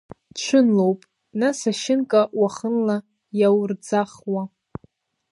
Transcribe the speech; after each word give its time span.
Ҽынлоуп, 0.39 0.99
нас, 1.39 1.59
ашьынка 1.71 2.21
уахынла 2.39 2.97
иаурӡахуа! 3.39 4.43